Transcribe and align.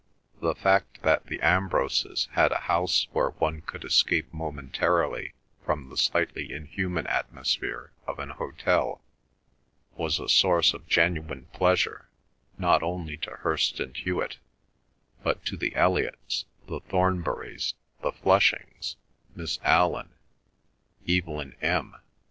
The 0.39 0.55
fact 0.55 1.03
that 1.03 1.27
the 1.27 1.39
Ambroses 1.43 2.27
had 2.31 2.51
a 2.51 2.57
house 2.65 3.05
where 3.11 3.29
one 3.33 3.61
could 3.61 3.83
escape 3.85 4.33
momentarily 4.33 5.33
from 5.63 5.89
the 5.89 5.95
slightly 5.95 6.51
inhuman 6.51 7.05
atmosphere 7.05 7.91
of 8.07 8.17
an 8.17 8.31
hotel 8.31 9.03
was 9.95 10.19
a 10.19 10.27
source 10.27 10.73
of 10.73 10.87
genuine 10.87 11.45
pleasure 11.53 12.09
not 12.57 12.81
only 12.81 13.15
to 13.17 13.29
Hirst 13.29 13.79
and 13.79 13.95
Hewet, 13.95 14.37
but 15.21 15.45
to 15.45 15.55
the 15.55 15.75
Elliots, 15.75 16.45
the 16.65 16.79
Thornburys, 16.81 17.75
the 18.01 18.11
Flushings, 18.11 18.95
Miss 19.35 19.59
Allan, 19.63 20.15
Evelyn 21.07 21.55
M. 21.61 21.95